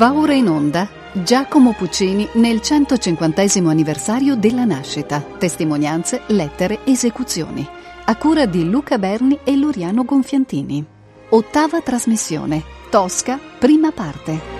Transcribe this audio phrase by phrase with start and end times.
[0.00, 5.20] Va ora in onda Giacomo Puccini nel 150 anniversario della nascita.
[5.20, 7.68] Testimonianze, lettere, esecuzioni.
[8.06, 10.82] A cura di Luca Berni e Loriano Gonfiantini.
[11.28, 12.62] Ottava trasmissione.
[12.88, 14.59] Tosca, prima parte.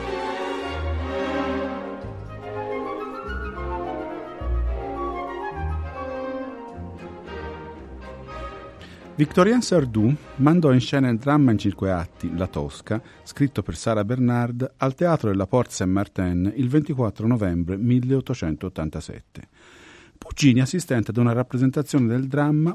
[9.21, 14.03] Victorien Sardou mandò in scena il dramma in cinque atti La Tosca, scritto per Sara
[14.03, 19.49] Bernard, al Teatro della Porte Saint-Martin il 24 novembre 1887.
[20.17, 22.75] Puccini assistente ad una rappresentazione del dramma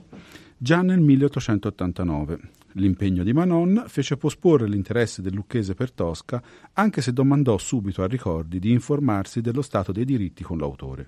[0.56, 2.40] già nel 1889.
[2.74, 6.44] L'impegno di Manon fece posporre l'interesse del lucchese per Tosca,
[6.74, 11.08] anche se domandò subito a Ricordi di informarsi dello stato dei diritti con l'autore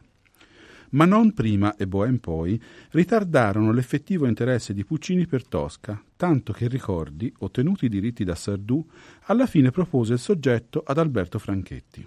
[0.92, 6.68] ma non prima e Bohème poi ritardarono l'effettivo interesse di Puccini per Tosca, tanto che
[6.68, 8.86] Ricordi, ottenuti i diritti da Sardù,
[9.24, 12.06] alla fine propose il soggetto ad Alberto Franchetti.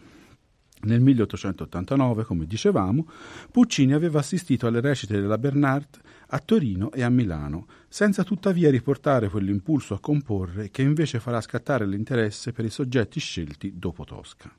[0.82, 3.06] Nel 1889, come dicevamo,
[3.50, 9.28] Puccini aveva assistito alle recite della Bernard a Torino e a Milano, senza tuttavia riportare
[9.28, 14.50] quell'impulso a comporre che invece farà scattare l'interesse per i soggetti scelti dopo Tosca.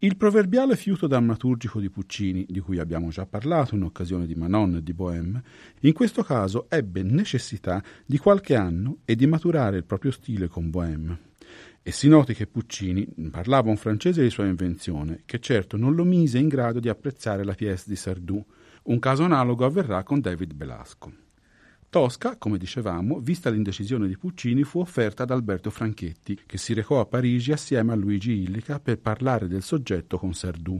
[0.00, 4.76] Il proverbiale fiuto drammaturgico di Puccini, di cui abbiamo già parlato in occasione di Manon
[4.76, 5.42] e di Bohème,
[5.80, 10.68] in questo caso ebbe necessità di qualche anno e di maturare il proprio stile con
[10.68, 11.18] Bohème.
[11.82, 16.04] E si noti che Puccini parlava un francese di sua invenzione, che certo non lo
[16.04, 18.44] mise in grado di apprezzare la pièce di Sardou.
[18.82, 21.25] Un caso analogo avverrà con David Belasco.
[21.96, 27.00] Tosca, come dicevamo, vista l'indecisione di Puccini, fu offerta ad Alberto Franchetti, che si recò
[27.00, 30.78] a Parigi assieme a Luigi Illica per parlare del soggetto con Sardù.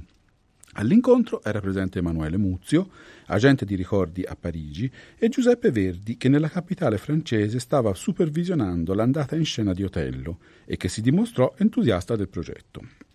[0.72, 2.90] All'incontro era presente Emanuele Muzio,
[3.28, 9.36] agente di ricordi a Parigi, e Giuseppe Verdi, che nella capitale francese stava supervisionando l'andata
[9.36, 13.05] in scena di Otello e che si dimostrò entusiasta del progetto.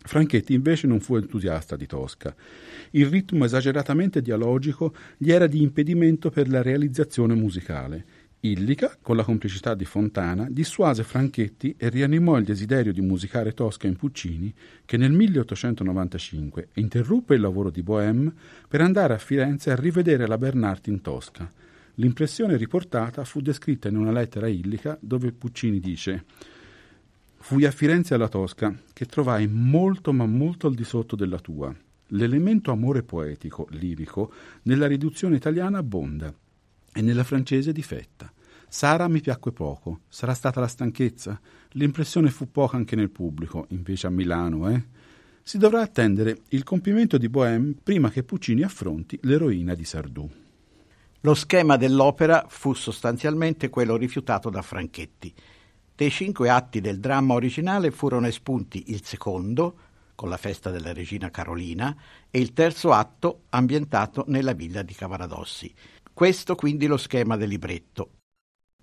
[0.00, 2.34] Franchetti invece non fu entusiasta di Tosca.
[2.90, 8.04] Il ritmo esageratamente dialogico gli era di impedimento per la realizzazione musicale.
[8.40, 13.88] Illica, con la complicità di Fontana, dissuase Franchetti e rianimò il desiderio di musicare Tosca
[13.88, 14.54] in Puccini,
[14.84, 18.32] che nel 1895 interruppe il lavoro di Bohème
[18.68, 21.50] per andare a Firenze a rivedere la Bernard in Tosca.
[21.94, 26.24] L'impressione riportata fu descritta in una lettera a Illica dove Puccini dice
[27.40, 31.74] Fui a Firenze alla Tosca, che trovai molto ma molto al di sotto della tua.
[32.08, 34.32] L'elemento amore poetico, lirico,
[34.62, 36.34] nella riduzione italiana abbonda
[36.92, 38.30] e nella francese difetta.
[38.68, 41.40] Sara mi piacque poco, sarà stata la stanchezza.
[41.70, 44.84] L'impressione fu poca anche nel pubblico, invece a Milano, eh?
[45.42, 50.28] Si dovrà attendere il compimento di Bohème prima che Puccini affronti l'eroina di Sardù.
[51.22, 55.34] Lo schema dell'opera fu sostanzialmente quello rifiutato da Franchetti
[55.98, 59.78] dei cinque atti del dramma originale furono espunti il secondo,
[60.14, 61.92] con la festa della regina Carolina,
[62.30, 65.74] e il terzo atto ambientato nella villa di Cavaradossi.
[66.14, 68.10] Questo quindi lo schema del libretto.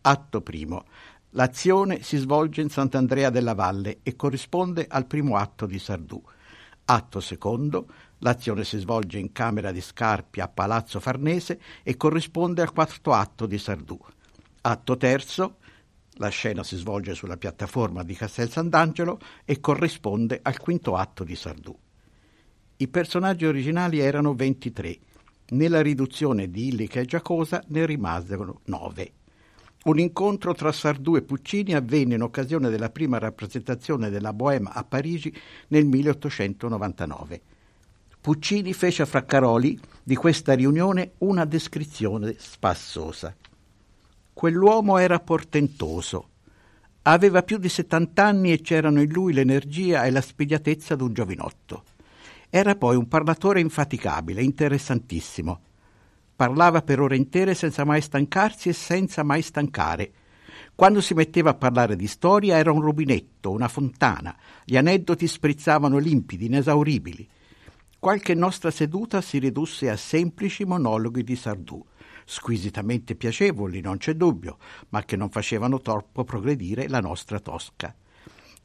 [0.01, 0.83] Atto primo.
[1.29, 6.21] L'azione si svolge in Sant'Andrea della Valle e corrisponde al primo atto di Sardù.
[6.83, 7.87] Atto secondo.
[8.17, 13.45] L'azione si svolge in Camera di Scarpia a Palazzo Farnese e corrisponde al quarto atto
[13.45, 13.97] di Sardù.
[14.59, 15.59] Atto terzo.
[16.17, 21.35] La scena si svolge sulla piattaforma di Castel Sant'Angelo e corrisponde al quinto atto di
[21.35, 21.77] Sardù.
[22.77, 24.97] I personaggi originali erano 23.
[25.49, 29.11] Nella riduzione di Illica e Giacosa ne rimasero 9.
[29.85, 34.83] Un incontro tra Sardù e Puccini avvenne in occasione della prima rappresentazione della Bohème a
[34.83, 35.35] Parigi
[35.67, 37.41] nel 1899.
[38.21, 43.35] Puccini fece a Fraccaroli di questa riunione una descrizione spassosa.
[44.35, 46.31] Quell'uomo era portentoso.
[47.03, 51.85] Aveva più di 70 anni e c'erano in lui l'energia e la spigliatezza d'un giovinotto.
[52.49, 55.61] Era poi un parlatore infaticabile, interessantissimo.
[56.35, 60.11] Parlava per ore intere senza mai stancarsi e senza mai stancare.
[60.75, 64.35] Quando si metteva a parlare di storia era un rubinetto, una fontana.
[64.65, 67.25] Gli aneddoti sprizzavano limpidi, inesauribili.
[67.97, 71.81] Qualche nostra seduta si ridusse a semplici monologhi di Sardù
[72.25, 74.57] squisitamente piacevoli, non c'è dubbio,
[74.89, 77.95] ma che non facevano troppo progredire la nostra Tosca.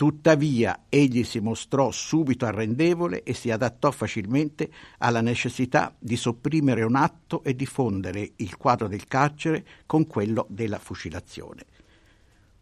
[0.01, 6.97] Tuttavia egli si mostrò subito arrendevole e si adattò facilmente alla necessità di sopprimere un
[6.97, 11.67] atto e diffondere il quadro del carcere con quello della fucilazione.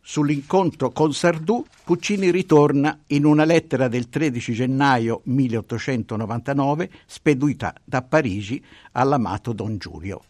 [0.00, 8.60] Sull'incontro con Sardù, Puccini ritorna in una lettera del 13 gennaio 1899 spedita da Parigi
[8.92, 10.22] all'amato Don Giulio.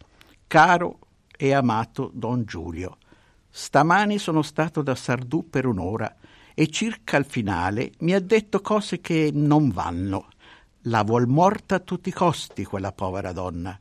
[0.49, 0.97] Caro
[1.37, 2.97] e amato Don Giulio,
[3.51, 6.15] stamani sono stato da Sardù per un'ora
[6.55, 10.29] e circa il finale mi ha detto cose che non vanno.
[10.85, 13.79] La vuol morta a tutti i costi quella povera donna.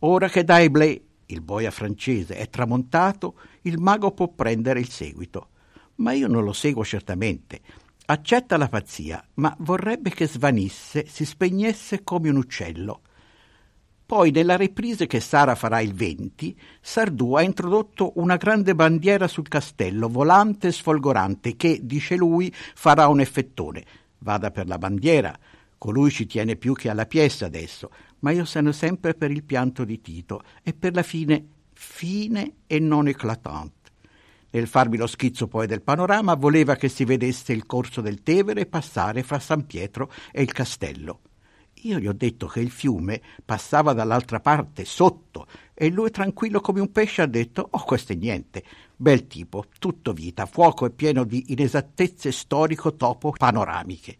[0.00, 5.50] Ora che Daibley, il boia francese, è tramontato, il mago può prendere il seguito.
[5.98, 7.60] Ma io non lo seguo certamente.
[8.06, 13.02] Accetta la pazzia, ma vorrebbe che svanisse, si spegnesse come un uccello.
[14.08, 19.48] Poi, nella reprise che Sara farà il 20, Sardù ha introdotto una grande bandiera sul
[19.48, 23.84] castello, volante e sfolgorante, che, dice lui, farà un effettone.
[24.20, 25.38] Vada per la bandiera.
[25.76, 27.90] Colui ci tiene più che alla pièce adesso,
[28.20, 31.44] ma io sono sempre per il pianto di Tito e per la fine
[31.74, 33.90] fine e non eclatante.
[34.52, 38.64] Nel farmi lo schizzo poi del panorama voleva che si vedesse il corso del Tevere
[38.64, 41.20] passare fra San Pietro e il castello.
[41.82, 46.80] Io gli ho detto che il fiume passava dall'altra parte, sotto, e lui tranquillo come
[46.80, 48.64] un pesce ha detto «Oh, questo è niente».
[48.96, 54.18] Bel tipo, tutto vita, fuoco e pieno di inesattezze storico-topo panoramiche.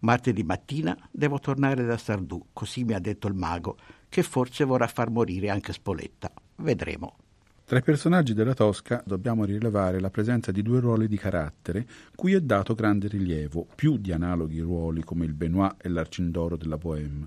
[0.00, 3.76] Martedì mattina devo tornare da Sardù, così mi ha detto il mago,
[4.08, 6.32] che forse vorrà far morire anche Spoletta.
[6.56, 7.16] Vedremo.
[7.66, 11.84] Tra i personaggi della Tosca dobbiamo rilevare la presenza di due ruoli di carattere
[12.14, 16.78] cui è dato grande rilievo, più di analoghi ruoli come il Benoit e l'Arcindoro della
[16.78, 17.26] Bohème,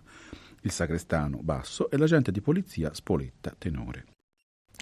[0.62, 4.06] il Sacrestano basso e l'agente di polizia Spoletta tenore.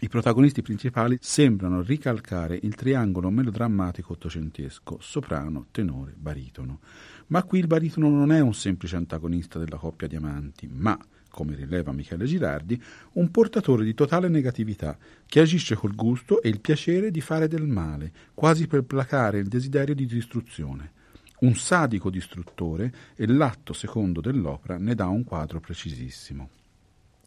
[0.01, 6.81] I protagonisti principali sembrano ricalcare il triangolo melodrammatico ottocentesco, soprano, tenore, baritono.
[7.29, 10.95] Ma qui il baritono non è un semplice antagonista della coppia di amanti, ma
[11.29, 12.81] come rileva Michele Girardi,
[13.13, 17.67] un portatore di totale negatività, che agisce col gusto e il piacere di fare del
[17.67, 20.91] male, quasi per placare il desiderio di distruzione.
[21.39, 26.49] Un sadico distruttore e l'atto secondo dell'opera ne dà un quadro precisissimo.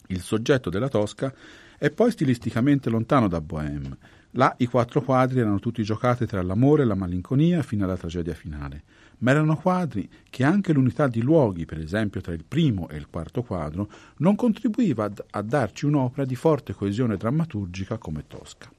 [0.08, 1.32] Il soggetto della Tosca
[1.78, 3.96] è poi stilisticamente lontano da Bohème.
[4.32, 8.34] Là i quattro quadri erano tutti giocati tra l'amore e la malinconia fino alla tragedia
[8.34, 8.82] finale
[9.20, 13.08] ma erano quadri che anche l'unità di luoghi, per esempio tra il primo e il
[13.08, 13.88] quarto quadro,
[14.18, 18.70] non contribuiva a darci un'opera di forte coesione drammaturgica come Tosca.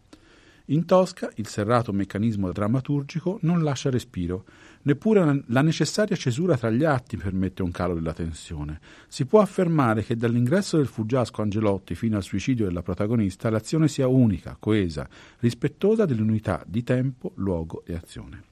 [0.65, 4.45] In Tosca il serrato meccanismo drammaturgico non lascia respiro,
[4.83, 8.79] neppure la necessaria cesura tra gli atti permette un calo della tensione.
[9.07, 14.07] Si può affermare che dall'ingresso del fuggiasco Angelotti fino al suicidio della protagonista l'azione sia
[14.07, 15.09] unica, coesa,
[15.39, 18.50] rispettosa dell'unità di tempo, luogo e azione.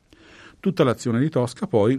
[0.60, 1.98] Tutta l'azione di Tosca poi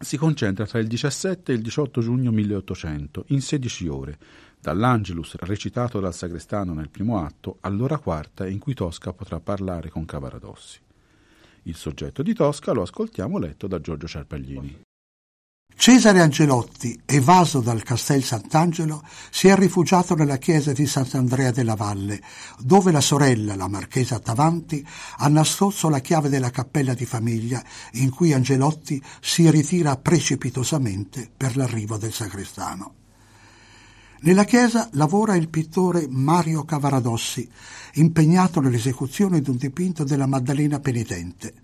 [0.00, 4.18] si concentra tra il 17 e il 18 giugno 1800, in 16 ore,
[4.60, 10.04] dall'Angelus recitato dal Sagrestano nel primo atto all'ora quarta in cui Tosca potrà parlare con
[10.04, 10.78] Cavaradossi.
[11.64, 14.82] Il soggetto di Tosca lo ascoltiamo letto da Giorgio Ciarpaglini.
[15.80, 22.20] Cesare Angelotti, evaso dal Castel Sant'Angelo, si è rifugiato nella chiesa di Sant'Andrea della Valle,
[22.58, 24.86] dove la sorella, la marchesa Tavanti,
[25.16, 31.56] ha nascosto la chiave della cappella di famiglia in cui Angelotti si ritira precipitosamente per
[31.56, 32.94] l'arrivo del sacrestano.
[34.20, 37.50] Nella chiesa lavora il pittore Mario Cavaradossi,
[37.94, 41.54] impegnato nell'esecuzione di un dipinto della Maddalena penitente.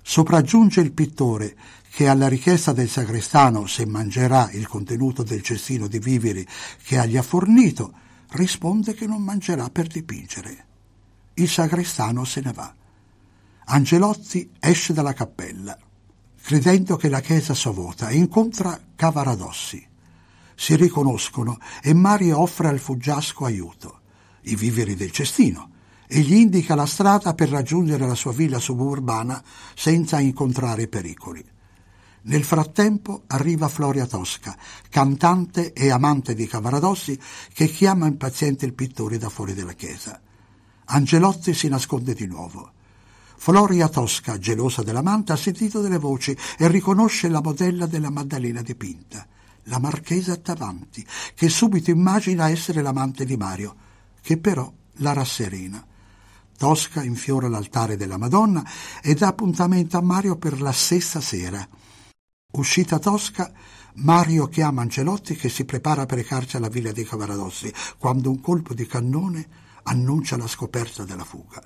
[0.00, 1.56] Sopraggiunge il pittore
[1.96, 6.46] che alla richiesta del sacrestano se mangerà il contenuto del cestino di viveri
[6.82, 7.90] che agli ha fornito,
[8.32, 10.66] risponde che non mangerà per dipingere.
[11.32, 12.70] Il sacrestano se ne va.
[13.64, 15.74] Angelotti esce dalla cappella,
[16.42, 19.82] credendo che la chiesa sovota, e incontra Cavaradossi.
[20.54, 24.00] Si riconoscono e Mario offre al fuggiasco aiuto,
[24.42, 25.70] i viveri del cestino,
[26.06, 29.42] e gli indica la strada per raggiungere la sua villa suburbana
[29.74, 31.54] senza incontrare pericoli.
[32.28, 34.56] Nel frattempo arriva Floria Tosca,
[34.88, 37.16] cantante e amante di Cavaradossi,
[37.52, 40.20] che chiama impaziente il pittore da fuori della chiesa.
[40.86, 42.72] Angelotti si nasconde di nuovo.
[43.36, 49.24] Floria Tosca, gelosa dell'amante, ha sentito delle voci e riconosce la modella della Maddalena dipinta,
[49.64, 53.76] la marchesa Tavanti, che subito immagina essere l'amante di Mario,
[54.20, 55.84] che però la rasserena.
[56.58, 58.64] Tosca infiora l'altare della Madonna
[59.00, 61.68] e dà appuntamento a Mario per la stessa sera.
[62.56, 63.52] Uscita Tosca,
[63.96, 68.72] Mario chiama Ancelotti che si prepara per recarsi alla villa di Cavaradossi quando un colpo
[68.72, 69.46] di cannone
[69.82, 71.62] annuncia la scoperta della fuga.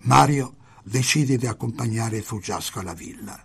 [0.00, 3.40] Mario decide di accompagnare il fuggiasco alla villa.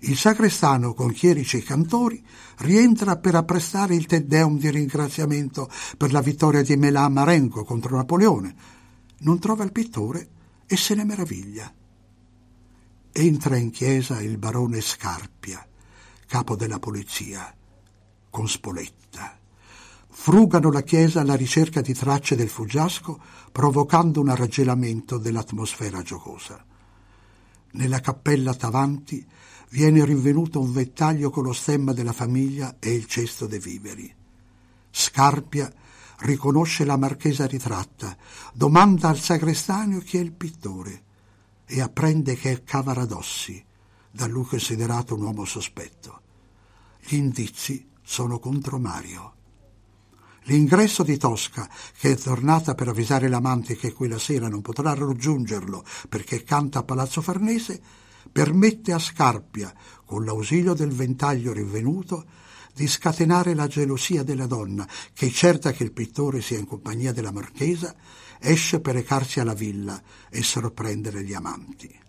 [0.00, 2.22] Il sacrestano con chierici e cantori
[2.58, 7.96] rientra per apprestare il Te Deum di ringraziamento per la vittoria di Melà Marengo contro
[7.96, 8.54] Napoleone,
[9.20, 10.28] non trova il pittore
[10.66, 11.72] e se ne meraviglia.
[13.10, 15.66] Entra in chiesa il barone Scarpia,
[16.28, 17.52] capo della polizia,
[18.28, 19.38] con Spoletta.
[20.10, 23.18] Frugano la chiesa alla ricerca di tracce del fuggiasco,
[23.50, 26.62] provocando un arreggelamento dell'atmosfera giocosa.
[27.72, 29.26] Nella cappella Tavanti
[29.70, 34.14] viene rinvenuto un vettaglio con lo stemma della famiglia e il cesto dei viveri.
[34.90, 35.72] Scarpia
[36.18, 38.14] riconosce la marchesa ritratta,
[38.52, 41.04] domanda al sagrestano chi è il pittore
[41.64, 43.64] e apprende che è Cavaradossi,
[44.18, 46.22] da lui considerato un uomo sospetto.
[46.98, 49.34] Gli indizi sono contro Mario.
[50.46, 55.84] L'ingresso di Tosca, che è tornata per avvisare l'amante che quella sera non potrà raggiungerlo
[56.08, 57.80] perché canta a Palazzo Farnese,
[58.32, 59.72] permette a Scarpia,
[60.04, 62.24] con l'ausilio del ventaglio rinvenuto,
[62.74, 67.30] di scatenare la gelosia della donna, che certa che il pittore sia in compagnia della
[67.30, 67.94] marchesa,
[68.40, 72.06] esce per recarsi alla villa e sorprendere gli amanti.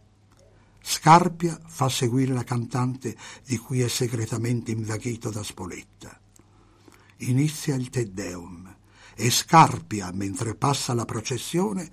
[0.82, 6.20] Scarpia fa seguire la cantante di cui è segretamente invaghito da Spoletta.
[7.18, 8.76] Inizia il Te Deum
[9.16, 11.90] e Scarpia, mentre passa la processione,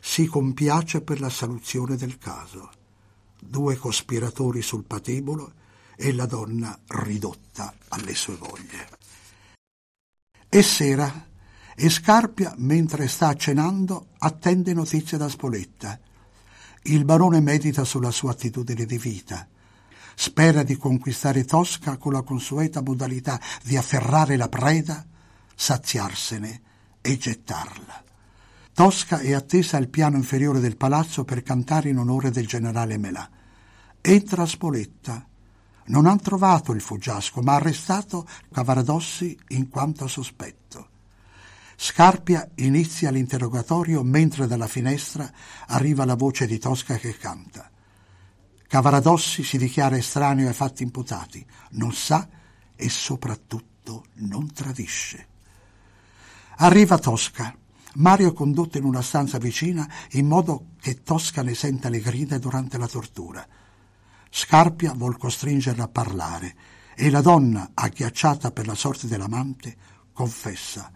[0.00, 2.70] si compiace per la soluzione del caso.
[3.40, 5.52] Due cospiratori sul patibolo
[5.96, 8.88] e la donna ridotta alle sue voglie.
[10.48, 11.28] È sera
[11.74, 15.98] e Scarpia, mentre sta cenando, attende notizie da Spoletta.
[16.88, 19.48] Il barone medita sulla sua attitudine di vita.
[20.14, 25.04] Spera di conquistare Tosca con la consueta modalità di afferrare la preda,
[25.52, 26.60] saziarsene
[27.00, 28.04] e gettarla.
[28.72, 33.28] Tosca è attesa al piano inferiore del palazzo per cantare in onore del generale Melà.
[34.00, 35.26] Entra Spoletta
[35.86, 40.55] non han trovato il fuggiasco, ma arrestato Cavaradossi in quanto sospetto.
[41.78, 45.30] Scarpia inizia l'interrogatorio mentre dalla finestra
[45.66, 47.70] arriva la voce di Tosca che canta.
[48.66, 52.26] Cavaradossi si dichiara estraneo ai fatti imputati, non sa
[52.74, 55.26] e soprattutto non tradisce.
[56.56, 57.54] Arriva Tosca.
[57.96, 62.78] Mario condotto in una stanza vicina in modo che Tosca ne senta le grida durante
[62.78, 63.46] la tortura.
[64.30, 66.54] Scarpia vuol costringerla a parlare
[66.94, 69.76] e la donna, agghiacciata per la sorte dell'amante,
[70.12, 70.90] confessa.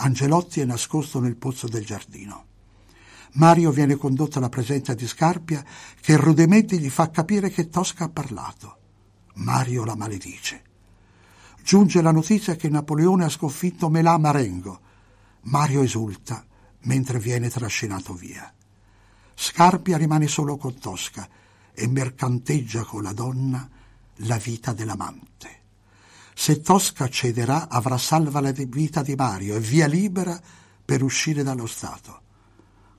[0.00, 2.46] Angelotti è nascosto nel pozzo del giardino.
[3.32, 5.64] Mario viene condotto alla presenza di Scarpia
[6.00, 8.76] che rudemente gli fa capire che Tosca ha parlato.
[9.34, 10.62] Mario la maledice.
[11.62, 14.80] Giunge la notizia che Napoleone ha sconfitto Melà Marengo.
[15.42, 16.44] Mario esulta
[16.82, 18.52] mentre viene trascinato via.
[19.34, 21.28] Scarpia rimane solo con Tosca
[21.72, 23.68] e mercanteggia con la donna
[24.22, 25.57] la vita dell'amante.
[26.40, 30.40] Se Tosca cederà, avrà salva la vita di Mario e via libera
[30.84, 32.22] per uscire dallo Stato.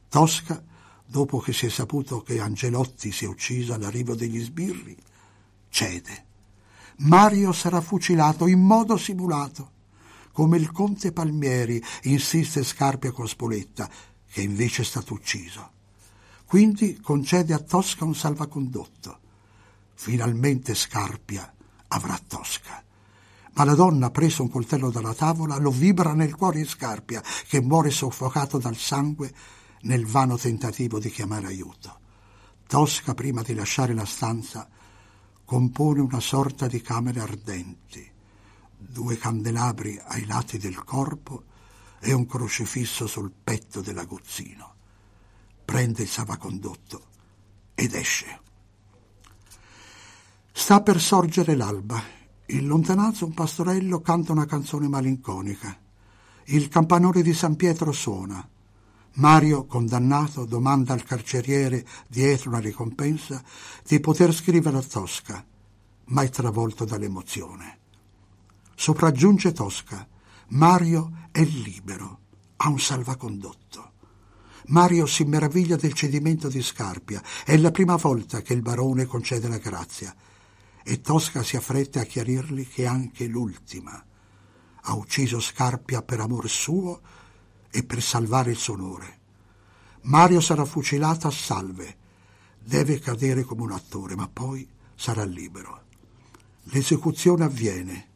[0.10, 0.62] Tosca,
[1.06, 4.96] dopo che si è saputo che Angelotti si è ucciso all'arrivo degli sbirri,
[5.70, 6.26] cede.
[6.98, 9.72] Mario sarà fucilato in modo simulato,
[10.34, 13.90] come il conte Palmieri insiste Scarpia con Spoletta,
[14.30, 15.72] che invece è stato ucciso.
[16.44, 19.20] Quindi concede a Tosca un salvacondotto.
[19.94, 21.52] Finalmente Scarpia
[21.88, 22.84] avrà Tosca.
[23.60, 27.60] Ma la donna, preso un coltello dalla tavola, lo vibra nel cuore di Scarpia, che
[27.60, 29.34] muore soffocato dal sangue
[29.82, 32.00] nel vano tentativo di chiamare aiuto.
[32.66, 34.66] Tosca, prima di lasciare la stanza,
[35.44, 38.10] compone una sorta di camere ardenti,
[38.78, 41.44] due candelabri ai lati del corpo
[42.00, 44.76] e un crocifisso sul petto dell'aguzzino
[45.66, 47.08] prende il salvacondotto
[47.76, 48.40] ed esce.
[50.54, 52.19] Sta per sorgere l'alba.
[52.52, 55.78] In lontananza un pastorello canta una canzone malinconica.
[56.46, 58.48] Il campanone di San Pietro suona.
[59.16, 63.44] Mario, condannato, domanda al carceriere, dietro una ricompensa,
[63.88, 65.46] di poter scrivere a Tosca,
[66.06, 67.78] ma è travolto dall'emozione.
[68.74, 70.08] Sopraggiunge Tosca.
[70.48, 72.20] Mario è libero,
[72.58, 73.92] ha un salvacondotto.
[74.68, 77.22] Mario si meraviglia del cedimento di Scarpia.
[77.46, 80.16] È la prima volta che il barone concede la grazia.
[80.84, 84.04] E Tosca si affretta a chiarirgli che anche l'ultima.
[84.82, 87.02] Ha ucciso Scarpia per amor suo
[87.70, 89.18] e per salvare il suo onore.
[90.02, 91.98] Mario sarà fucilato a salve.
[92.60, 95.84] Deve cadere come un attore, ma poi sarà libero.
[96.64, 98.08] L'esecuzione avviene.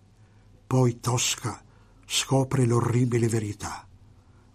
[0.65, 1.61] Poi Tosca
[2.05, 3.87] scopre l'orribile verità.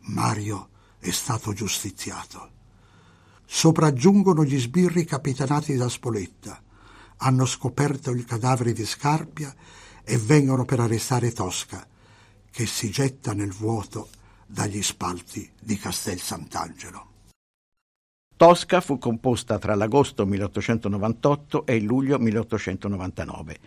[0.01, 2.53] Mario è stato giustiziato.
[3.45, 6.63] Sopraggiungono gli sbirri capitanati da Spoletta.
[7.19, 9.55] Hanno scoperto il cadavere di Scarpia
[10.05, 11.87] e vengono per arrestare Tosca,
[12.51, 14.09] che si getta nel vuoto
[14.47, 17.07] dagli spalti di Castel Sant'Angelo.
[18.37, 23.59] Tosca fu composta tra l'agosto 1898 e il luglio 1899.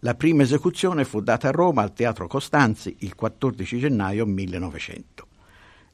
[0.00, 5.26] La prima esecuzione fu data a Roma al Teatro Costanzi il 14 gennaio 1900.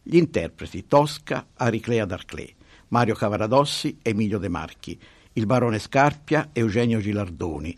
[0.02, 2.54] Gli interpreti Tosca, Ariclea d'Arclé,
[2.88, 5.00] Mario Cavaradossi, Emilio De Marchi.
[5.34, 7.76] Il barone Scarpia, Eugenio Gilardoni,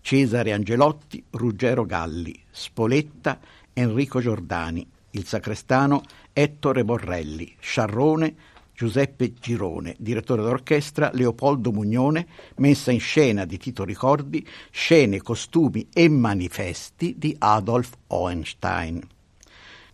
[0.00, 3.38] Cesare Angelotti, Ruggero Galli, Spoletta,
[3.72, 8.34] Enrico Giordani, il sacrestano Ettore Borrelli, Sciarrone,
[8.74, 16.08] Giuseppe Girone, direttore d'orchestra Leopoldo Mugnone, messa in scena di Tito Ricordi, scene, costumi e
[16.08, 19.00] manifesti di Adolf Hohenstein.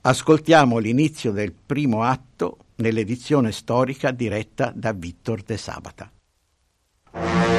[0.02, 6.10] Ascoltiamo l'inizio del primo atto nell'edizione storica diretta da Vittor De Sabata.
[7.14, 7.53] Thank you.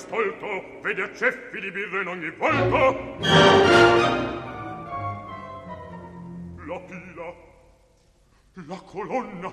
[0.00, 3.18] Stolto vede a ceffi di birra in ogni volto.
[6.66, 7.48] La pila
[8.66, 9.48] la colonna.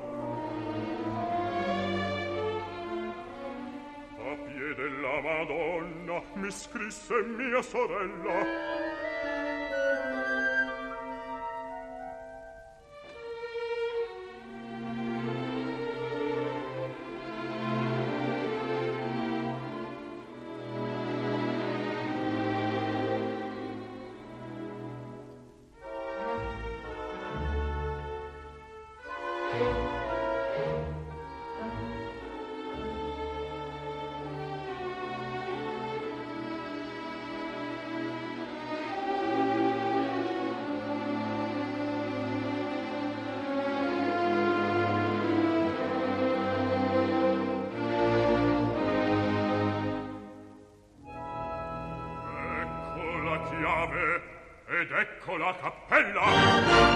[4.19, 8.86] A piede la madonna mi scrisse mia sorella
[55.37, 56.86] la cappella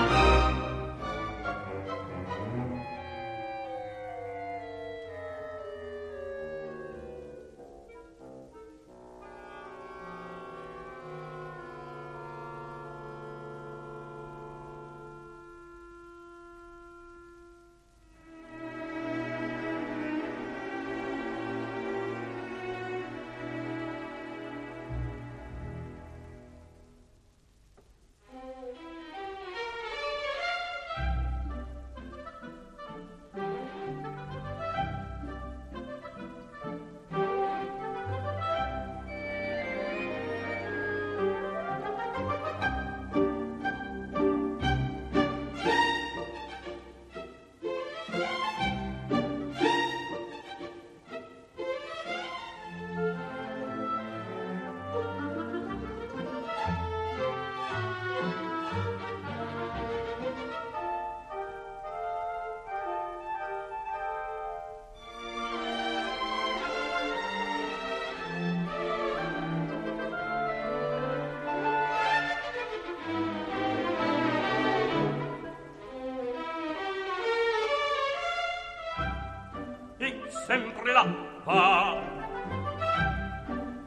[81.43, 82.01] va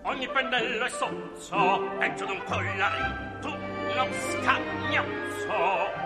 [0.02, 3.50] ogni pennello è sozzo peggio d'un collarin tu
[3.94, 6.02] non scagnazzo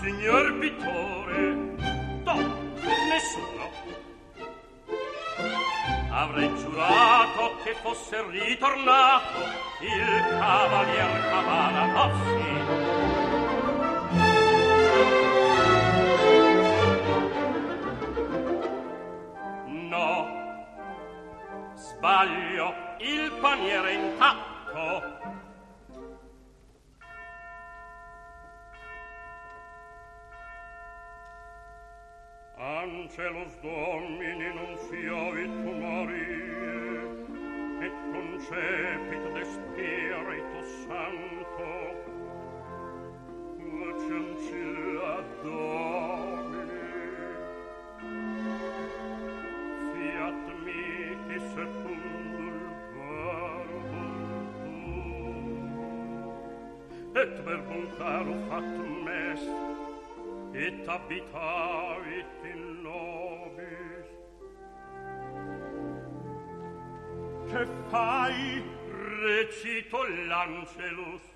[0.00, 1.74] signor pittore
[2.24, 2.34] do
[3.08, 3.68] nessuno.
[6.10, 9.38] Avrei giurato che fosse ritornato
[9.80, 12.89] il cavalier Cavaradossi
[22.00, 25.18] sbaglio il paniere intatto.
[32.56, 36.80] Angelus Domini non fiovit tu Maria
[37.84, 41.72] et concepit de Spiritus Santo
[43.80, 43.92] la
[44.44, 44.64] ci
[45.16, 46.09] ador
[57.14, 59.48] et verbum caro factum est,
[60.54, 64.08] et habitavit in nobis.
[67.50, 68.62] Che fai,
[69.22, 71.29] recito l'angelus?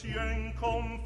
[0.00, 1.01] Sien kommt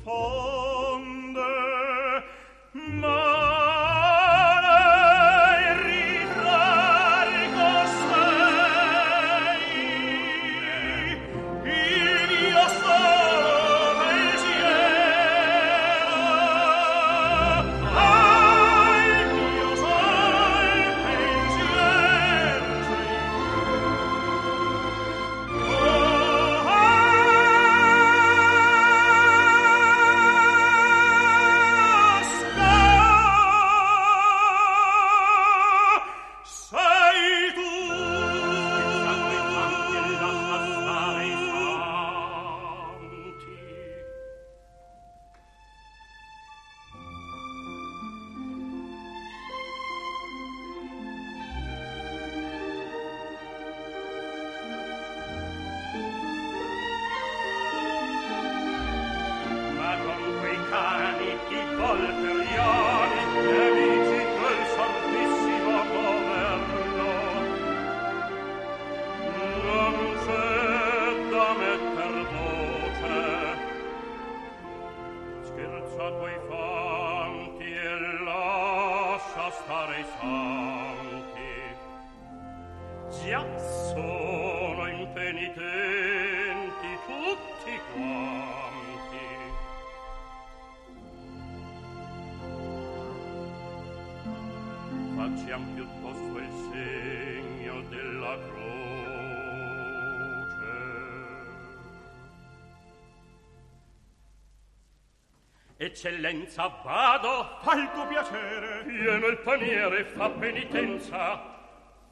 [105.97, 107.57] Eccellenza, vado.
[107.63, 108.85] Fa il tuo piacere.
[108.85, 111.41] Pieno il paniere, fa penitenza.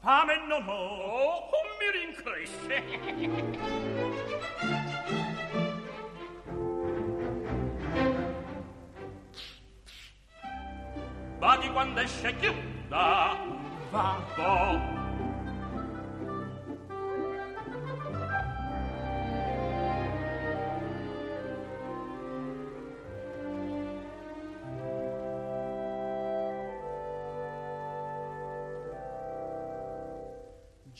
[0.01, 0.73] Fame non ho.
[0.73, 2.83] Oh, mi rincresce.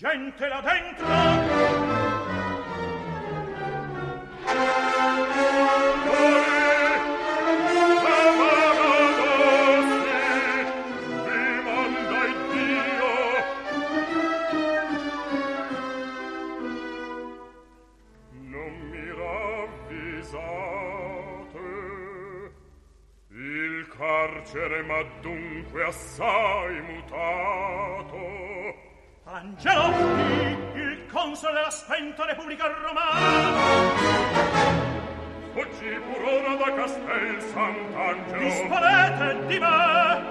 [0.06, 1.08] Gente là dentro!
[18.32, 20.44] Non mi ravvisate,
[23.32, 26.35] il carcere m'ha dunque assai
[37.16, 38.44] Castel Sant'Angelo.
[38.44, 40.24] Disponete di me.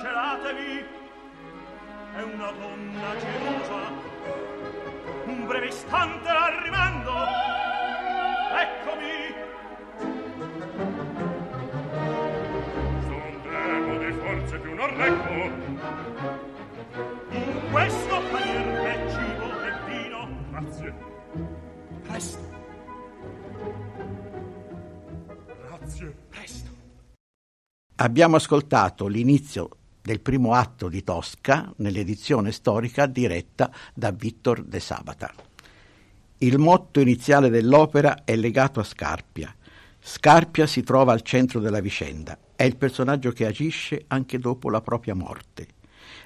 [0.00, 0.84] Celatevi,
[2.16, 3.92] è una donna gelosa.
[5.26, 7.12] Un breve istante la rimando.
[8.64, 9.34] Eccomi.
[13.02, 15.76] Son demo di forze più non reggo.
[17.30, 20.28] In questo panier è cibo e vino.
[20.50, 20.94] Grazie.
[22.02, 22.47] Presto.
[25.66, 26.16] Grazie.
[26.28, 26.70] Presto.
[27.96, 35.32] Abbiamo ascoltato l'inizio del primo atto di Tosca nell'edizione storica diretta da Vittor De Sabata.
[36.38, 39.54] Il motto iniziale dell'opera è legato a Scarpia.
[40.00, 44.80] Scarpia si trova al centro della vicenda, è il personaggio che agisce anche dopo la
[44.80, 45.66] propria morte.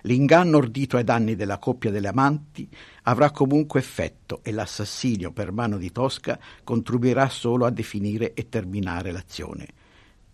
[0.03, 2.69] L'inganno ordito ai danni della coppia delle amanti
[3.03, 9.11] avrà comunque effetto e l'assassinio per mano di Tosca contribuirà solo a definire e terminare
[9.11, 9.67] l'azione.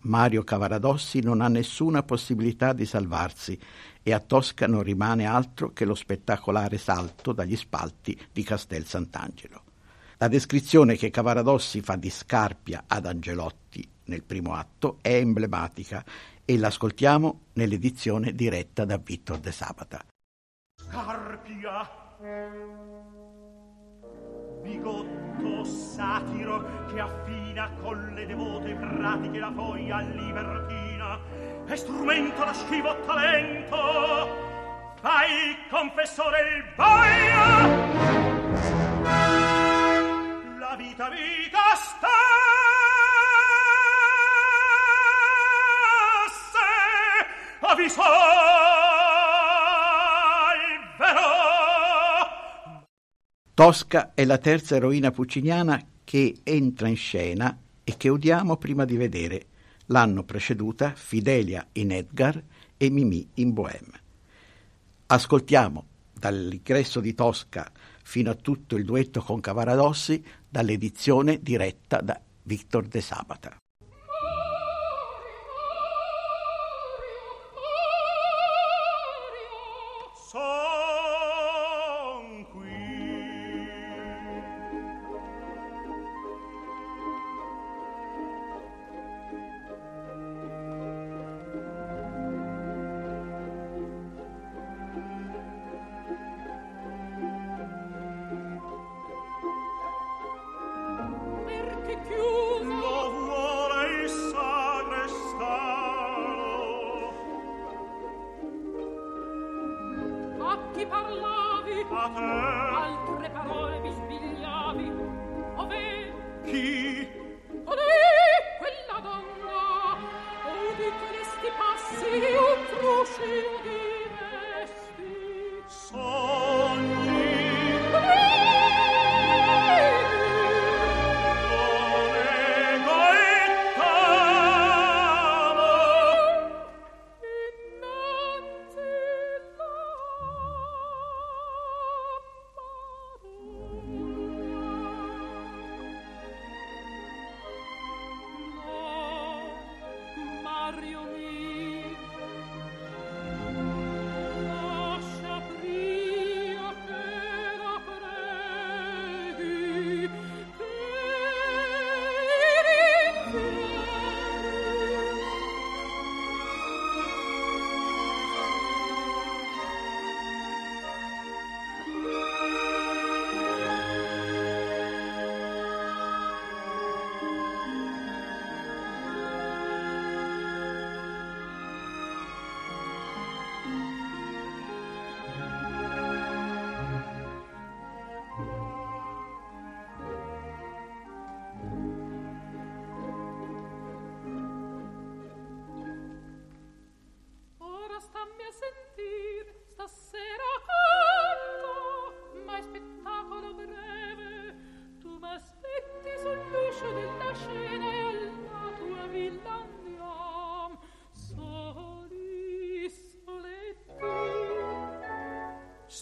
[0.01, 3.59] Mario Cavaradossi non ha nessuna possibilità di salvarsi
[4.01, 9.63] e a Tosca non rimane altro che lo spettacolare salto dagli spalti di Castel Sant'Angelo.
[10.17, 16.03] La descrizione che Cavaradossi fa di Scarpia ad Angelotti nel primo atto è emblematica
[16.45, 20.03] e l'ascoltiamo nell'edizione diretta da Vittor De Sabata.
[20.75, 22.07] Scarpia
[24.61, 31.17] bigotto satiro che affina con le devote pratiche la foglia libertina.
[31.65, 34.47] E strumento da schivo talento.
[34.99, 37.67] Fai confessore il boia.
[40.59, 42.09] La vita vita stesse
[47.59, 48.58] avvisò
[53.59, 58.95] Tosca è la terza eroina pucciniana che entra in scena e che odiamo prima di
[58.95, 59.47] vedere.
[59.87, 62.41] L'hanno preceduta Fidelia in Edgar
[62.77, 63.99] e Mimì in Bohème.
[65.07, 67.69] Ascoltiamo dall'ingresso di Tosca
[68.01, 73.57] fino a tutto il duetto con Cavaradossi dall'edizione diretta da Victor De Sabata.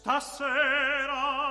[0.07, 1.46] Stasera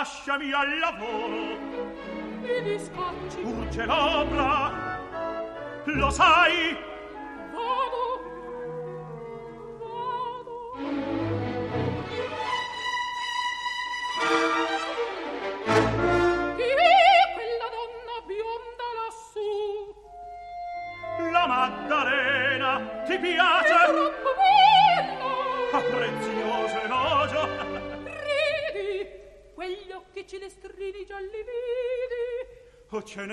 [0.00, 1.58] lasciami al lavoro.
[2.40, 4.98] Mi disfacci pur celebra
[5.84, 6.74] lo sai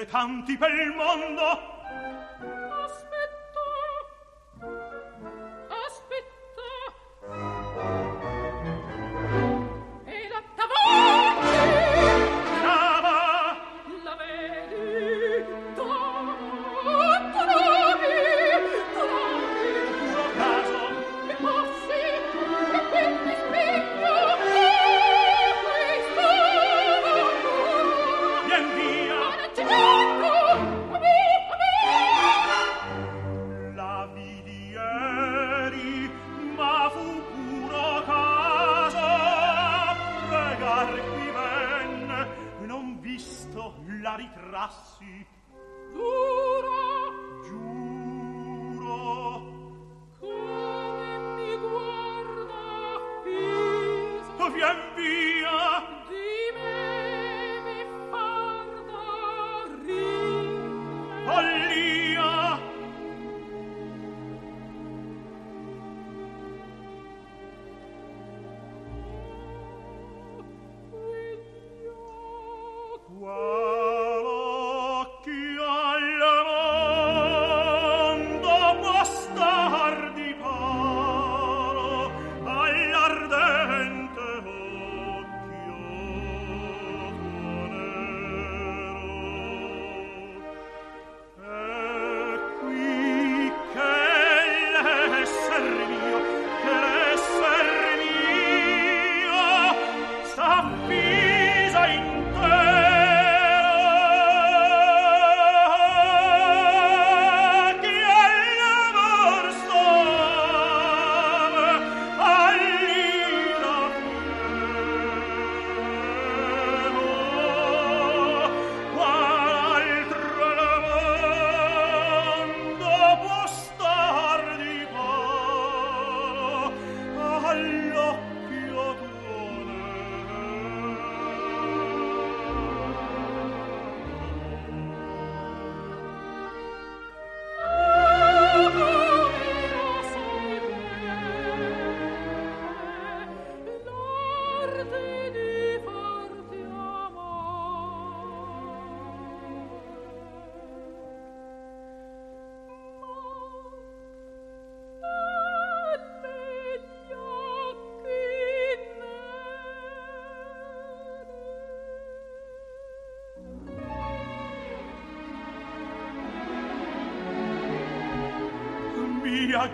[0.10, 1.67] Tanti per il mondo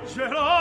[0.03, 0.52] mia gelosa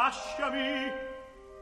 [0.00, 0.92] lasciami.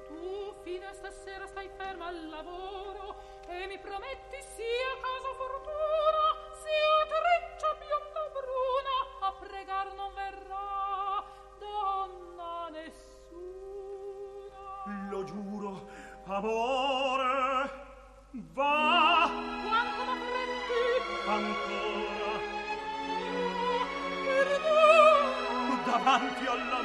[0.07, 3.07] Tu fino a stasera stai ferma al lavoro
[3.49, 6.24] e mi prometti sia casa fortuna,
[6.62, 11.24] sia treccia bionda bruna, a pregar non verrà
[11.59, 14.61] donna nessuna.
[15.11, 15.72] lo giuro
[16.24, 17.70] amore
[18.55, 19.30] va.
[19.66, 20.82] Quanto m'affretti,
[21.36, 22.32] ancora.
[24.26, 26.77] Perdono, davanti alla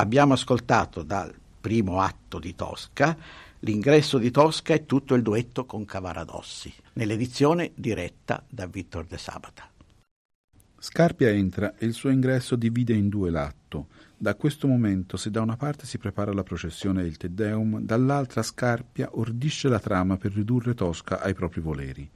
[0.00, 1.30] Abbiamo ascoltato dal
[1.60, 3.14] primo atto di Tosca
[3.58, 9.68] l'ingresso di Tosca e tutto il duetto con Cavaradossi, nell'edizione diretta da Vittor De Sabata.
[10.78, 13.88] Scarpia entra e il suo ingresso divide in due l'atto.
[14.16, 17.80] Da questo momento, se da una parte si prepara la processione e il Te Deum,
[17.80, 22.10] dall'altra Scarpia ordisce la trama per ridurre Tosca ai propri voleri.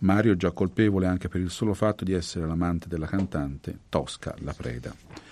[0.00, 4.52] Mario, già colpevole anche per il solo fatto di essere l'amante della cantante, Tosca la
[4.52, 5.31] preda.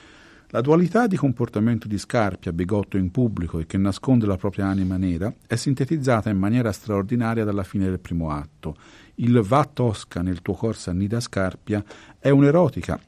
[0.53, 4.97] La dualità di comportamento di Scarpia, bigotto in pubblico e che nasconde la propria anima
[4.97, 8.75] nera, è sintetizzata in maniera straordinaria dalla fine del primo atto.
[9.17, 11.85] Il Va Tosca nel tuo cor s'annida Scarpia
[12.19, 12.99] è un'erotica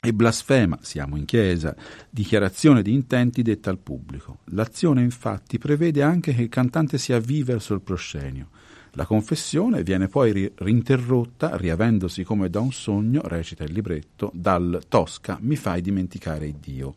[0.00, 1.76] e blasfema, siamo in chiesa,
[2.08, 4.38] dichiarazione di intenti detta al pubblico.
[4.52, 8.48] L'azione infatti prevede anche che il cantante si avvii verso il proscenio.
[8.92, 14.82] La confessione viene poi ri- rinterrotta, riavendosi come da un sogno, recita il libretto, dal
[14.88, 16.94] Tosca mi fai dimenticare Dio.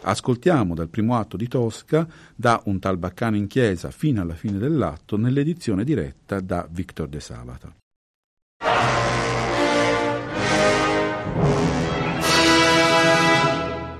[0.00, 4.58] Ascoltiamo dal primo atto di Tosca, da un tal Baccano in chiesa fino alla fine
[4.58, 7.74] dell'atto, nell'edizione diretta da Victor De Sabata.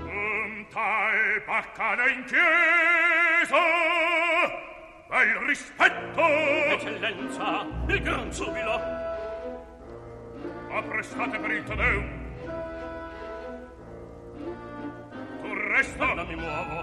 [0.04, 4.07] Un tal baccano in chiesa
[5.08, 8.80] bel rispetto Eccellenza, il gran giubilo.
[10.70, 12.26] apprestate per il Tedeum
[15.40, 16.80] tu resta Non mi muovo.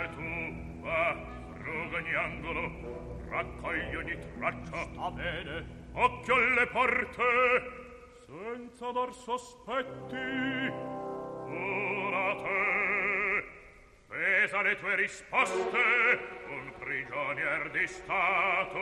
[0.00, 1.16] e tu va
[1.54, 4.84] fruga ogni angolo raccogli ogni traccia.
[4.92, 5.84] Sta bene.
[5.92, 7.62] Occhio alle porte,
[8.26, 10.72] senza dar sospetti.
[11.48, 13.44] Ora te,
[14.08, 16.18] pesa le tue risposte,
[16.86, 18.78] prigionier di Stato,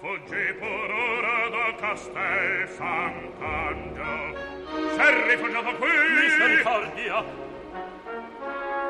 [0.00, 4.36] fuggi pur ora da Castel Sant'Angelo.
[4.96, 5.88] S'è rifugiato qui!
[6.20, 7.22] Misericordia!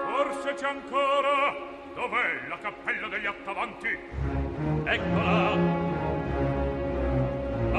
[0.09, 1.55] Forse c'è ancora!
[1.95, 3.99] Dov'è la cappella degli attavanti?
[4.85, 5.59] Eccola!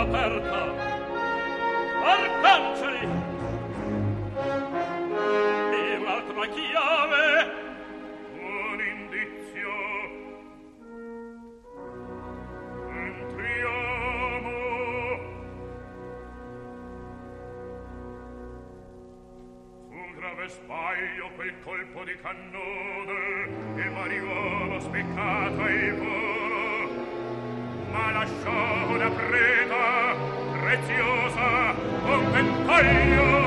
[0.01, 0.74] Aperta!
[2.04, 3.08] Arcangeli!
[5.72, 7.62] E un'altra chiave!
[20.54, 26.91] Sbaglio quel colpo di cannone e Mariuomo spiccato il volo.
[27.91, 30.16] Ma lasciò una preda
[30.62, 31.76] preziosa
[32.06, 33.43] un ventaglio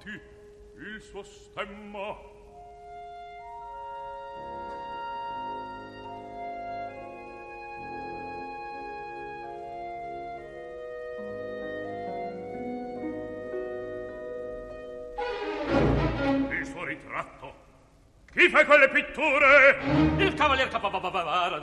[0.00, 0.20] davanti
[0.78, 2.18] il suo stemma.
[16.50, 17.54] Il suo ritratto.
[18.32, 19.78] Chi fa quelle pitture?
[20.16, 21.58] Il cavalier Capabababara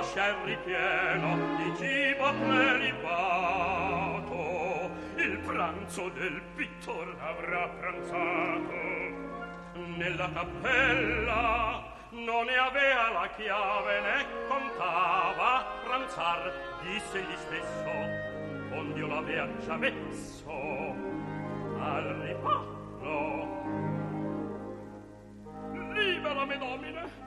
[0.00, 4.09] lasciai ripieno di cibo prelibato.
[5.50, 8.72] Pranzo del pittor avrà pranzato.
[9.96, 19.48] Nella cappella non ne avea la chiave né contava pranzar disse egli stesso ond'io l'avea
[19.58, 23.48] già messo al riparo
[25.94, 27.19] libera me domine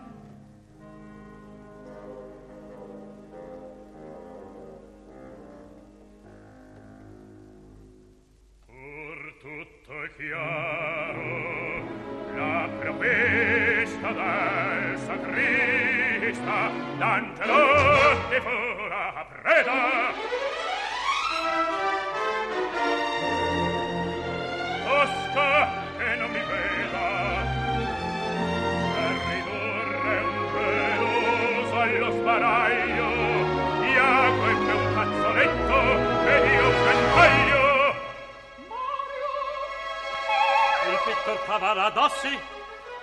[41.45, 42.39] Cavaradossi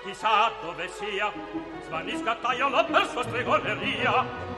[0.02, 1.30] chissà dove sia
[1.84, 4.49] svanisca tagliolo per sua stregoneria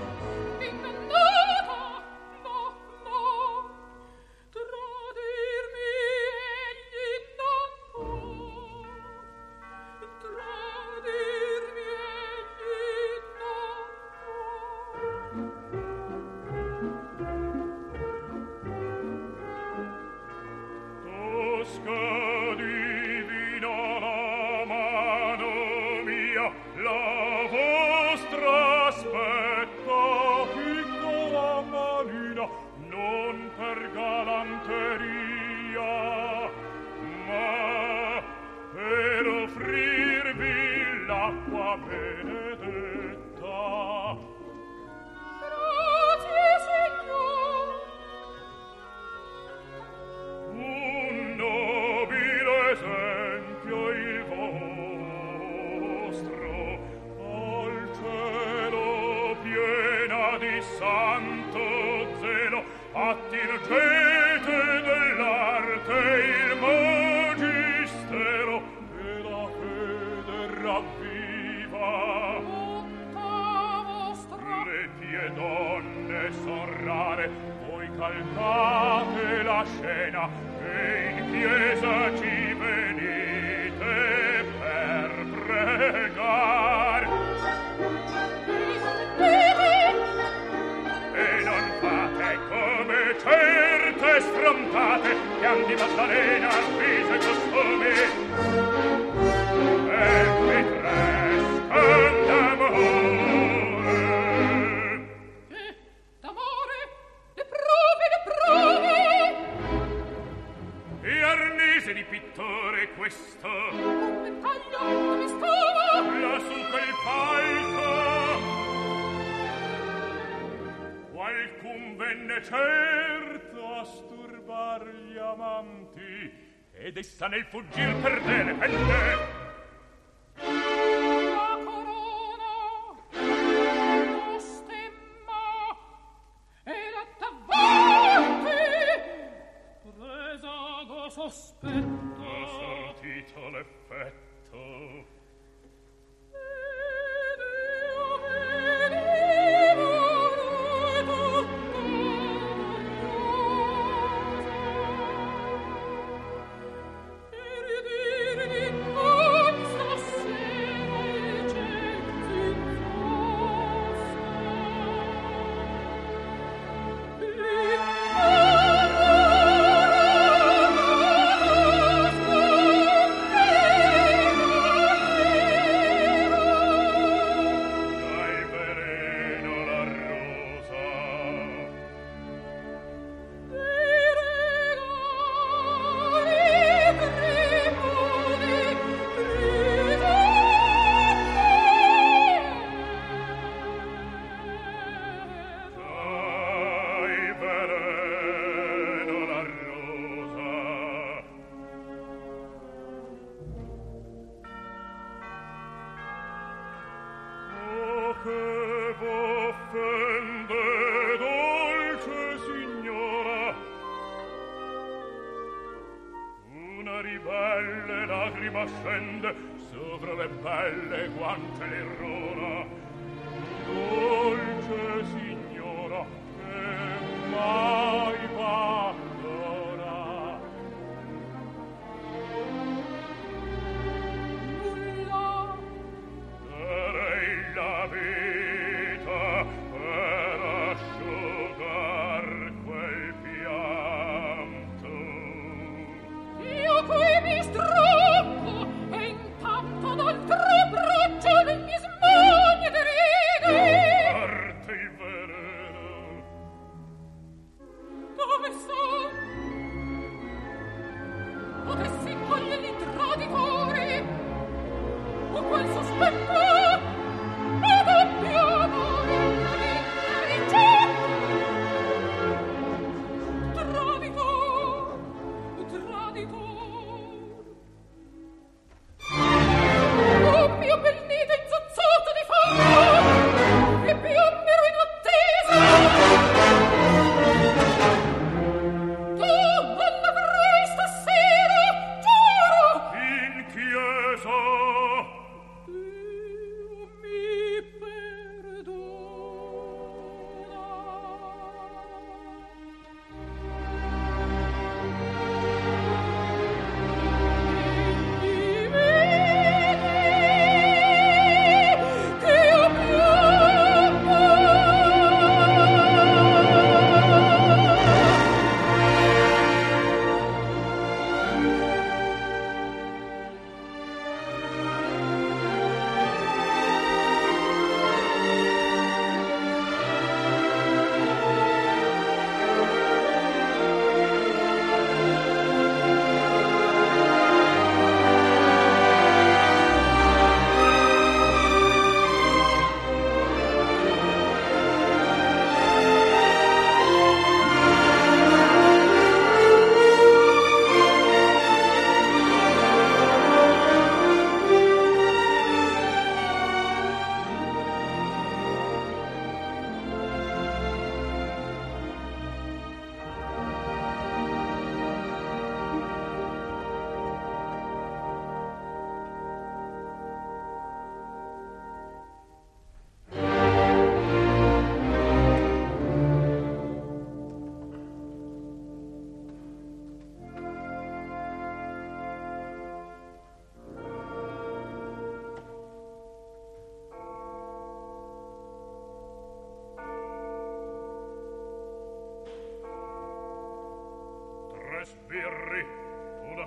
[127.52, 127.91] fuggire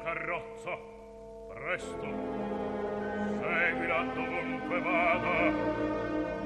[0.05, 0.77] carrozza.
[1.49, 2.07] Presto.
[3.41, 5.49] Seguila dovunque vada.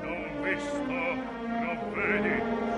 [0.01, 2.68] Non visto non vedi.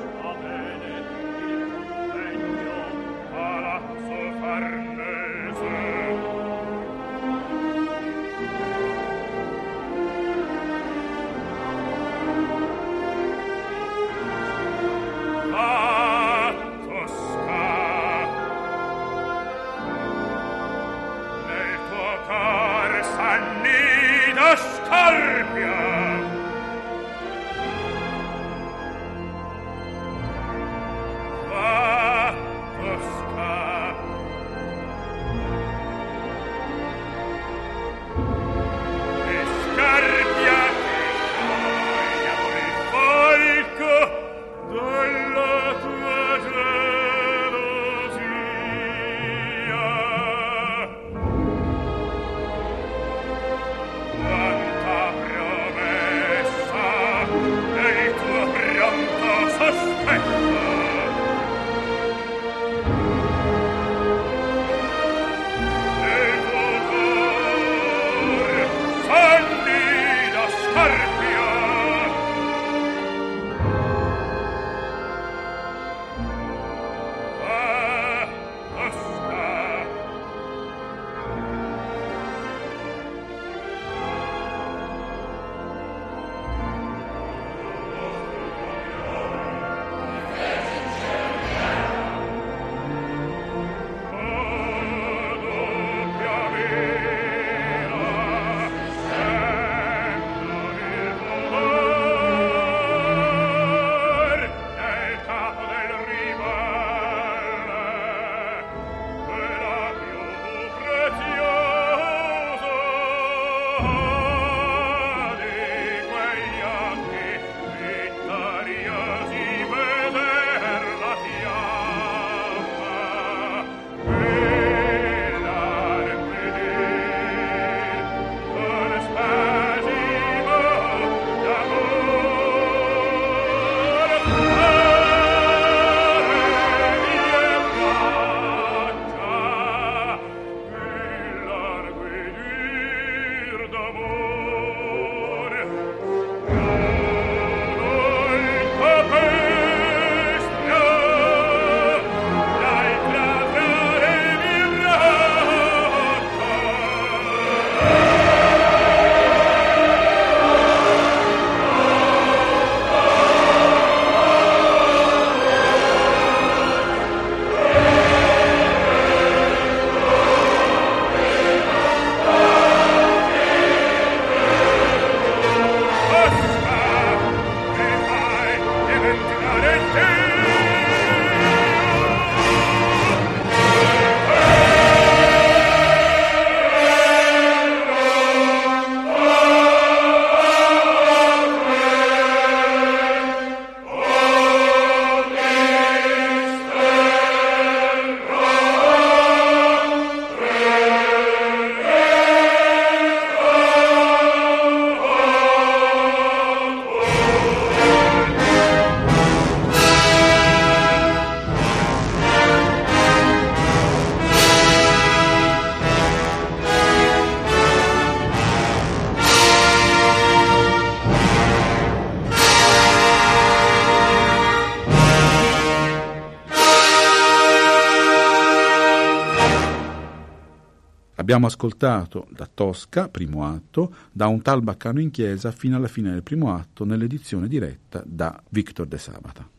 [231.32, 236.12] Abbiamo ascoltato da Tosca, primo atto, da un tal Baccano in chiesa fino alla fine
[236.12, 239.50] del primo atto nell'edizione diretta da Victor De Sabata.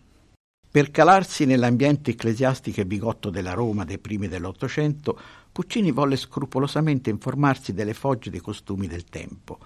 [0.71, 5.19] Per calarsi nell'ambiente ecclesiastico e bigotto della Roma dei primi dell'Ottocento,
[5.51, 9.59] Puccini volle scrupolosamente informarsi delle fogge dei costumi del tempo.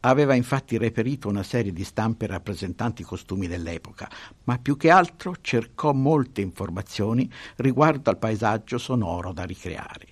[0.00, 4.10] Aveva infatti reperito una serie di stampe rappresentanti i costumi dell'epoca,
[4.46, 10.11] ma più che altro cercò molte informazioni riguardo al paesaggio sonoro da ricreare.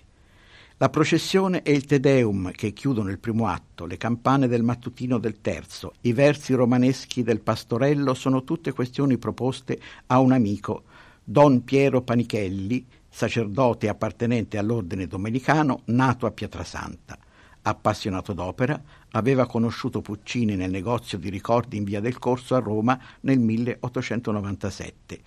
[0.82, 5.18] La processione e il Te Deum che chiudono il primo atto, le campane del mattutino
[5.18, 10.84] del terzo, i versi romaneschi del pastorello sono tutte questioni proposte a un amico,
[11.22, 17.18] Don Piero Panichelli, sacerdote appartenente all'ordine domenicano, nato a Pietrasanta.
[17.60, 22.98] Appassionato d'opera, aveva conosciuto Puccini nel negozio di ricordi in via del Corso a Roma
[23.20, 25.20] nel 1897.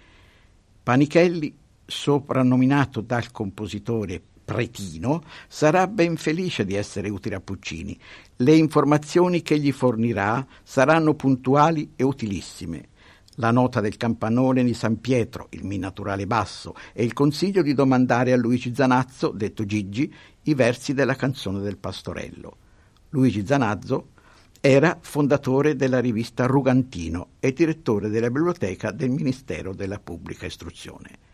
[0.81, 4.19] Panichelli, soprannominato dal compositore
[4.53, 7.97] Pretino, sarà ben felice di essere utile a Puccini.
[8.35, 12.89] Le informazioni che gli fornirà saranno puntuali e utilissime.
[13.37, 17.73] La nota del campanone di San Pietro, il mi naturale basso e il consiglio di
[17.73, 22.57] domandare a Luigi Zanazzo, detto Gigi, i versi della canzone del pastorello.
[23.09, 24.09] Luigi Zanazzo
[24.61, 31.32] era fondatore della rivista Rugantino e direttore della biblioteca del Ministero della Pubblica Istruzione.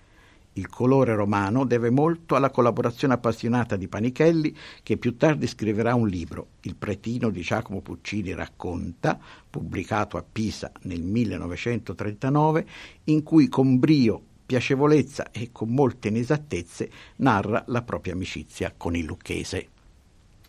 [0.54, 6.08] Il colore romano deve molto alla collaborazione appassionata di Panichelli, che più tardi scriverà un
[6.08, 9.18] libro, Il pretino di Giacomo Puccini racconta,
[9.50, 12.68] pubblicato a Pisa nel 1939,
[13.06, 19.06] in cui con brio, piacevolezza e con molte inesattezze narra la propria amicizia con il
[19.06, 19.68] lucchese.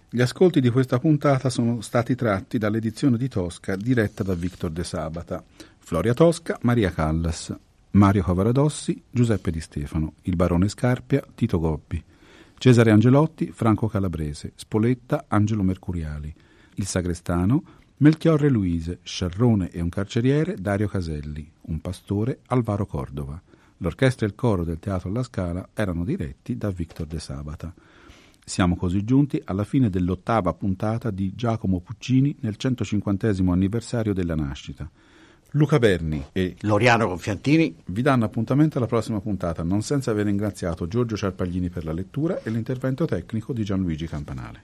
[0.09, 4.82] Gli ascolti di questa puntata sono stati tratti dall'edizione di Tosca diretta da Victor De
[4.82, 5.44] Sabata.
[5.78, 7.55] Floria Tosca, Maria Callas.
[7.93, 12.01] Mario Cavaradossi, Giuseppe Di Stefano, il barone Scarpia, Tito Gobbi,
[12.57, 16.32] Cesare Angelotti, Franco Calabrese, Spoletta, Angelo Mercuriali,
[16.74, 17.64] il sagrestano,
[17.97, 23.43] Melchiorre Luise, Sciarrone e un carceriere, Dario Caselli, un pastore, Alvaro Cordova.
[23.78, 27.74] L'orchestra e il coro del Teatro alla Scala erano diretti da Victor De Sabata.
[28.45, 34.88] Siamo così giunti alla fine dell'ottava puntata di Giacomo Puccini nel 150 anniversario della nascita.
[35.53, 37.74] Luca Berni e Loriano Confiantini.
[37.86, 42.40] vi danno appuntamento alla prossima puntata, non senza aver ringraziato Giorgio Ciarpaglini per la lettura
[42.42, 44.62] e l'intervento tecnico di Gianluigi Campanale.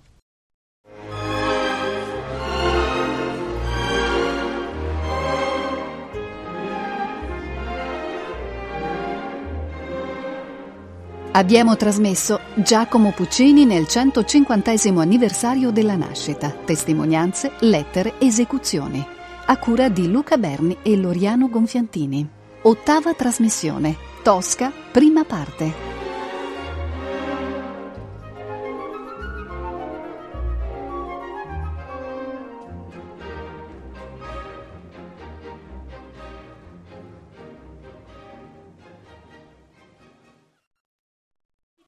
[11.32, 14.70] Abbiamo trasmesso Giacomo Puccini nel 150
[15.03, 19.14] anniversario della nascita, testimonianze, lettere, esecuzioni
[19.49, 22.28] a cura di Luca Berni e Loriano Gonfiantini.
[22.62, 23.97] Ottava trasmissione.
[24.22, 25.95] Tosca, prima parte.